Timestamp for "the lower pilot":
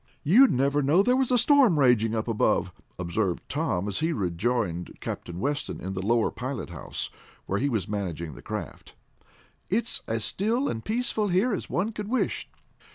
5.93-6.71